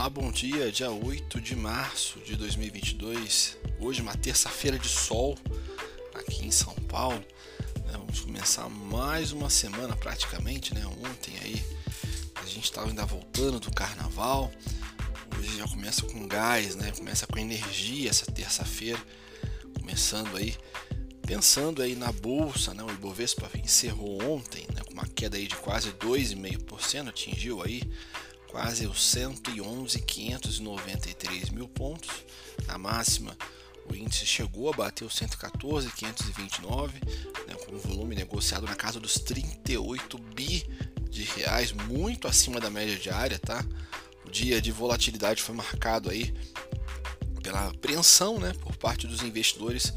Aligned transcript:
Olá, 0.00 0.08
bom 0.08 0.32
dia, 0.32 0.72
dia 0.72 0.90
8 0.90 1.38
de 1.42 1.54
março 1.54 2.20
de 2.20 2.34
2022. 2.34 3.58
Hoje, 3.78 4.00
uma 4.00 4.16
terça-feira 4.16 4.78
de 4.78 4.88
sol 4.88 5.36
aqui 6.14 6.46
em 6.46 6.50
São 6.50 6.74
Paulo. 6.88 7.22
Né? 7.84 7.92
Vamos 7.92 8.20
começar 8.20 8.66
mais 8.70 9.30
uma 9.30 9.50
semana 9.50 9.94
praticamente, 9.94 10.72
né? 10.72 10.86
Ontem 10.86 11.34
aí 11.42 11.62
a 12.36 12.46
gente 12.46 12.64
estava 12.64 12.88
ainda 12.88 13.04
voltando 13.04 13.60
do 13.60 13.70
carnaval. 13.70 14.50
Hoje 15.38 15.58
já 15.58 15.68
começa 15.68 16.06
com 16.06 16.26
gás, 16.26 16.76
né? 16.76 16.92
Começa 16.92 17.26
com 17.26 17.38
energia 17.38 18.08
essa 18.08 18.24
terça-feira. 18.24 18.98
Começando 19.78 20.34
aí, 20.34 20.56
pensando 21.26 21.82
aí 21.82 21.94
na 21.94 22.10
bolsa, 22.10 22.72
né? 22.72 22.82
O 22.82 22.90
Ibovespa 22.90 23.50
encerrou 23.62 24.22
ontem, 24.22 24.66
né? 24.74 24.80
Com 24.82 24.94
uma 24.94 25.06
queda 25.06 25.36
aí 25.36 25.46
de 25.46 25.56
quase 25.56 25.92
2,5%, 25.92 27.06
atingiu 27.06 27.62
aí 27.62 27.82
quase 28.50 28.86
os 28.86 28.98
111.593 28.98 31.52
mil 31.52 31.68
pontos. 31.68 32.10
Na 32.66 32.76
máxima, 32.76 33.36
o 33.88 33.94
índice 33.94 34.26
chegou 34.26 34.68
a 34.68 34.76
bater 34.76 35.04
os 35.04 35.14
114.529, 35.14 36.90
né, 37.46 37.54
com 37.64 37.76
um 37.76 37.78
volume 37.78 38.16
negociado 38.16 38.66
na 38.66 38.74
casa 38.74 38.98
dos 38.98 39.14
38 39.14 40.18
bi 40.18 40.66
de 41.08 41.22
reais, 41.22 41.70
muito 41.72 42.26
acima 42.28 42.60
da 42.60 42.68
média 42.70 42.96
diária, 42.96 43.38
tá? 43.38 43.64
O 44.26 44.30
dia 44.30 44.60
de 44.60 44.70
volatilidade 44.70 45.42
foi 45.42 45.54
marcado 45.54 46.10
aí 46.10 46.34
pela 47.42 47.68
apreensão, 47.68 48.38
né, 48.38 48.52
por 48.60 48.76
parte 48.76 49.06
dos 49.06 49.22
investidores 49.22 49.94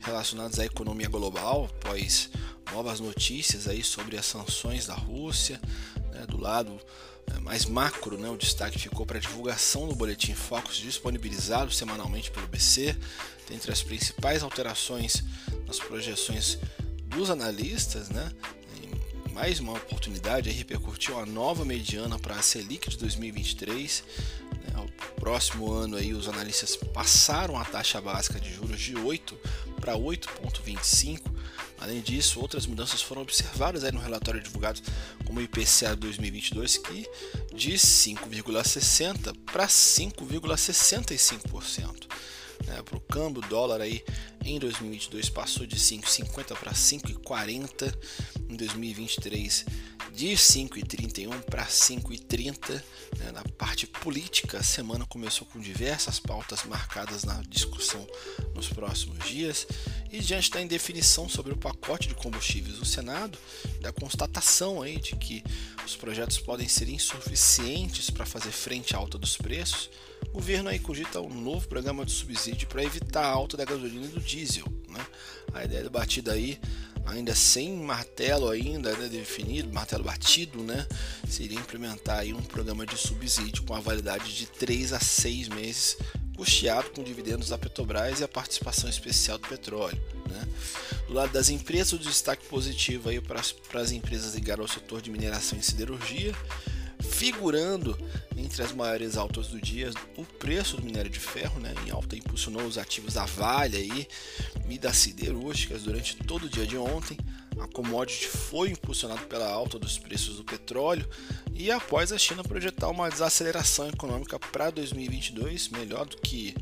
relacionados 0.00 0.58
à 0.58 0.64
economia 0.64 1.08
global, 1.08 1.68
após 1.70 2.30
novas 2.74 2.98
notícias 2.98 3.68
aí 3.68 3.84
sobre 3.84 4.18
as 4.18 4.26
sanções 4.26 4.84
da 4.84 4.94
Rússia, 4.94 5.60
né, 6.12 6.26
do 6.26 6.40
lado 6.40 6.76
é, 7.32 7.38
mais 7.38 7.64
macro, 7.66 8.18
né, 8.18 8.28
o 8.28 8.36
destaque 8.36 8.80
ficou 8.80 9.06
para 9.06 9.18
a 9.18 9.20
divulgação 9.20 9.86
do 9.86 9.94
boletim 9.94 10.34
Focus 10.34 10.78
disponibilizado 10.78 11.70
semanalmente 11.70 12.32
pelo 12.32 12.48
BC, 12.48 12.96
dentre 13.48 13.70
as 13.70 13.80
principais 13.80 14.42
alterações 14.42 15.22
nas 15.68 15.78
projeções 15.78 16.58
dos 17.06 17.30
analistas, 17.30 18.08
né, 18.08 18.32
mais 19.32 19.58
uma 19.58 19.72
oportunidade 19.72 20.48
aí 20.48 20.54
repercutiu 20.54 21.18
a 21.18 21.26
nova 21.26 21.64
mediana 21.64 22.18
para 22.18 22.36
a 22.36 22.42
Selic 22.42 22.88
de 22.88 22.96
2023. 22.98 24.04
Né, 24.52 24.74
o 24.78 25.20
próximo 25.20 25.72
ano 25.72 25.96
aí 25.96 26.14
os 26.14 26.28
analistas 26.28 26.76
passaram 26.76 27.58
a 27.58 27.64
taxa 27.64 28.00
básica 28.00 28.38
de 28.38 28.52
juros 28.54 28.80
de 28.80 28.96
8 28.96 29.36
para 29.84 29.94
8,25 29.94 31.34
Além 31.84 32.00
disso, 32.00 32.40
outras 32.40 32.64
mudanças 32.64 33.02
foram 33.02 33.20
observadas 33.20 33.84
aí 33.84 33.92
no 33.92 34.00
relatório 34.00 34.40
divulgado 34.40 34.80
como 35.26 35.38
o 35.38 35.42
IPCA 35.42 35.94
2022, 35.94 36.78
que 36.78 37.06
de 37.54 37.74
5,60% 37.74 39.36
para 39.44 39.66
5,65%. 39.66 42.06
Né, 42.66 42.82
para 42.82 42.96
o 42.96 43.00
câmbio, 43.00 43.44
o 43.44 43.48
dólar 43.48 43.82
aí 43.82 44.02
em 44.42 44.58
2022 44.58 45.28
passou 45.28 45.66
de 45.66 45.76
5,50 45.76 46.56
para 46.56 46.72
5,40, 46.72 47.94
em 48.48 48.56
2023 48.56 49.66
de 50.14 50.28
5,31 50.28 51.42
para 51.42 51.66
5,30. 51.66 52.82
Né, 53.18 53.32
na 53.32 53.42
parte 53.58 53.86
política, 53.86 54.58
a 54.58 54.62
semana 54.62 55.04
começou 55.06 55.46
com 55.48 55.58
diversas 55.58 56.20
pautas 56.20 56.62
marcadas 56.64 57.24
na 57.24 57.42
discussão 57.48 58.06
nos 58.54 58.68
próximos 58.68 59.26
dias 59.26 59.66
e 60.12 60.20
diante 60.20 60.50
da 60.50 60.62
indefinição 60.62 61.28
sobre 61.28 61.52
o 61.52 61.56
pacote 61.56 62.08
de 62.08 62.14
combustíveis 62.14 62.78
do 62.78 62.84
Senado, 62.84 63.36
da 63.80 63.92
constatação 63.92 64.80
aí 64.80 65.00
de 65.00 65.16
que 65.16 65.42
os 65.84 65.96
projetos 65.96 66.38
podem 66.38 66.68
ser 66.68 66.88
insuficientes 66.88 68.08
para 68.10 68.24
fazer 68.24 68.52
frente 68.52 68.94
à 68.94 68.98
alta 68.98 69.18
dos 69.18 69.36
preços, 69.36 69.90
o 70.28 70.34
governo 70.34 70.68
aí 70.68 70.78
cogita 70.78 71.20
um 71.20 71.34
novo 71.34 71.68
programa 71.68 72.04
de 72.04 72.12
subsídio 72.12 72.68
para 72.68 72.84
evitar 72.84 73.24
a 73.24 73.30
alta 73.30 73.56
da 73.56 73.64
gasolina 73.64 74.06
e 74.06 74.08
do 74.08 74.20
diesel. 74.20 74.64
Né? 74.94 75.06
A 75.52 75.64
ideia 75.64 75.82
debatida 75.82 76.32
aí 76.32 76.58
ainda 77.06 77.34
sem 77.34 77.76
martelo 77.76 78.48
ainda 78.48 78.96
né, 78.96 79.08
definido, 79.08 79.72
martelo 79.72 80.04
batido, 80.04 80.62
né, 80.62 80.86
seria 81.28 81.58
implementar 81.58 82.20
aí 82.20 82.32
um 82.32 82.42
programa 82.42 82.86
de 82.86 82.96
subsídio 82.96 83.62
com 83.64 83.74
a 83.74 83.80
validade 83.80 84.34
de 84.34 84.46
3 84.46 84.92
a 84.92 85.00
6 85.00 85.48
meses, 85.48 85.98
custeado 86.36 86.90
com 86.90 87.02
dividendos 87.02 87.50
da 87.50 87.58
Petrobras 87.58 88.20
e 88.20 88.24
a 88.24 88.28
participação 88.28 88.88
especial 88.88 89.38
do 89.38 89.46
petróleo. 89.46 90.00
Né. 90.28 90.48
Do 91.06 91.12
lado 91.12 91.32
das 91.32 91.50
empresas, 91.50 91.92
o 91.92 91.98
destaque 91.98 92.46
positivo 92.46 93.10
aí 93.10 93.20
para 93.20 93.40
as 93.40 93.92
empresas 93.92 94.34
ligadas 94.34 94.62
ao 94.62 94.68
setor 94.68 95.02
de 95.02 95.10
mineração 95.10 95.58
e 95.58 95.62
siderurgia, 95.62 96.34
figurando 97.24 97.98
entre 98.36 98.62
as 98.62 98.72
maiores 98.72 99.16
altas 99.16 99.46
do 99.46 99.58
dia 99.58 99.90
o 100.18 100.24
preço 100.24 100.76
do 100.76 100.82
minério 100.82 101.10
de 101.10 101.18
ferro, 101.18 101.58
né, 101.58 101.74
em 101.86 101.90
alta 101.90 102.16
impulsionou 102.16 102.62
os 102.62 102.76
ativos 102.76 103.14
da 103.14 103.24
Vale 103.24 103.78
aí, 103.78 104.06
e 104.68 104.78
das 104.78 104.96
siderúrgicas 104.96 105.84
durante 105.84 106.16
todo 106.16 106.44
o 106.44 106.48
dia 106.48 106.66
de 106.66 106.76
ontem. 106.76 107.16
A 107.60 107.68
commodity 107.68 108.26
foi 108.26 108.70
impulsionada 108.70 109.22
pela 109.22 109.48
alta 109.48 109.78
dos 109.78 109.96
preços 109.96 110.36
do 110.36 110.44
petróleo 110.44 111.08
e 111.54 111.70
após 111.70 112.12
a 112.12 112.18
China 112.18 112.42
projetar 112.42 112.88
uma 112.88 113.08
desaceleração 113.08 113.88
econômica 113.88 114.38
para 114.38 114.70
2022, 114.70 115.68
melhor 115.68 116.04
do 116.04 116.16
que 116.16 116.54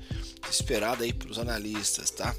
esperado 0.50 1.02
aí 1.02 1.12
pelos 1.12 1.38
analistas, 1.38 2.10
tá? 2.10 2.36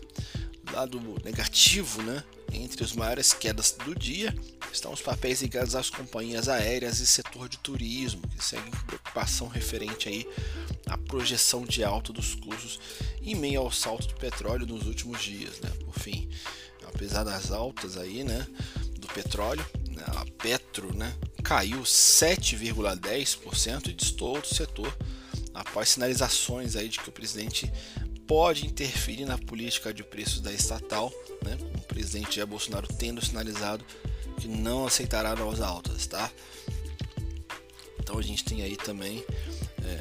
Lado 0.71 1.01
negativo, 1.25 2.03
né? 2.03 2.23
Entre 2.53 2.83
as 2.83 2.93
maiores 2.93 3.33
quedas 3.33 3.75
do 3.83 3.95
dia 3.95 4.33
estão 4.73 4.91
os 4.91 5.01
papéis 5.01 5.41
ligados 5.41 5.75
às 5.75 5.89
companhias 5.89 6.49
aéreas 6.49 6.99
e 6.99 7.07
setor 7.07 7.47
de 7.47 7.57
turismo, 7.59 8.27
que 8.27 8.43
seguem 8.43 8.71
com 8.71 8.85
preocupação 8.85 9.47
referente 9.47 10.09
aí 10.09 10.27
à 10.87 10.97
projeção 10.97 11.63
de 11.63 11.83
alta 11.83 12.11
dos 12.11 12.33
custos 12.35 12.79
em 13.21 13.35
meio 13.35 13.61
ao 13.61 13.71
salto 13.71 14.07
do 14.07 14.15
petróleo 14.15 14.65
nos 14.65 14.87
últimos 14.87 15.21
dias, 15.21 15.61
né? 15.61 15.69
Por 15.85 15.99
fim, 15.99 16.27
apesar 16.85 17.23
das 17.23 17.51
altas 17.51 17.97
aí, 17.97 18.23
né, 18.23 18.47
do 18.99 19.05
petróleo, 19.07 19.65
né, 19.89 20.03
a 20.07 20.25
Petro, 20.41 20.95
né, 20.95 21.15
caiu 21.43 21.83
7,10% 21.83 23.89
e 23.89 23.93
distou 23.93 24.41
do 24.41 24.47
setor 24.47 24.97
após 25.53 25.89
sinalizações 25.89 26.75
aí 26.75 26.89
de 26.89 26.99
que 26.99 27.09
o 27.09 27.11
presidente 27.11 27.71
pode 28.27 28.65
interferir 28.65 29.25
na 29.25 29.37
política 29.37 29.93
de 29.93 30.03
preços 30.03 30.41
da 30.41 30.51
estatal, 30.51 31.13
né, 31.43 31.55
o 31.75 31.81
presidente 31.81 32.37
Jair 32.37 32.47
Bolsonaro 32.47 32.87
tendo 32.87 33.23
sinalizado 33.23 33.85
que 34.33 34.47
não 34.47 34.85
aceitará 34.85 35.35
novas 35.35 35.61
altas, 35.61 36.07
tá? 36.07 36.29
Então 37.99 38.17
a 38.17 38.21
gente 38.21 38.43
tem 38.43 38.61
aí 38.61 38.75
também 38.75 39.23
é, 39.83 39.99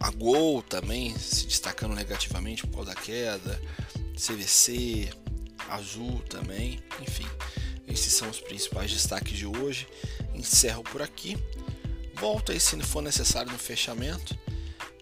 a 0.00 0.10
Gol 0.10 0.62
também 0.62 1.16
se 1.18 1.46
destacando 1.46 1.94
negativamente 1.94 2.66
por 2.66 2.76
causa 2.76 2.94
da 2.94 3.00
queda, 3.00 3.60
CVC, 4.14 5.10
Azul 5.68 6.22
também, 6.28 6.82
enfim. 7.00 7.26
Esses 7.88 8.12
são 8.12 8.28
os 8.28 8.40
principais 8.40 8.92
destaques 8.92 9.36
de 9.36 9.46
hoje. 9.46 9.86
Encerro 10.34 10.82
por 10.82 11.00
aqui. 11.00 11.36
Volto 12.16 12.52
aí 12.52 12.60
se 12.60 12.78
for 12.82 13.02
necessário 13.02 13.50
no 13.50 13.58
fechamento. 13.58 14.36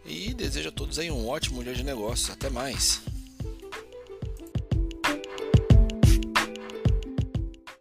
E 0.05 0.35
desejo 0.35 0.69
a 0.69 0.73
todos 0.73 0.99
aí 0.99 1.11
um 1.11 1.29
ótimo 1.29 1.63
dia 1.63 1.75
de 1.75 1.83
negócios. 1.83 2.31
Até 2.31 2.51
mais. 2.51 3.01